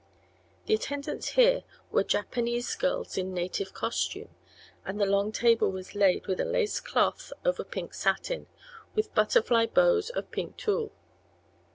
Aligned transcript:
The 0.65 0.73
attendants 0.73 1.27
here 1.37 1.63
were 1.91 2.03
Japanese 2.03 2.73
girls 2.75 3.19
in 3.19 3.35
native 3.35 3.71
costume, 3.75 4.29
and 4.83 4.99
the 4.99 5.05
long 5.05 5.31
table 5.31 5.69
was 5.71 5.93
laid 5.93 6.25
with 6.25 6.39
a 6.39 6.43
lace 6.43 6.79
cloth 6.79 7.31
over 7.45 7.63
pink 7.63 7.93
satin, 7.93 8.47
with 8.95 9.13
butterfly 9.13 9.67
bows 9.67 10.09
of 10.09 10.31
pink 10.31 10.57
tulle. 10.57 10.91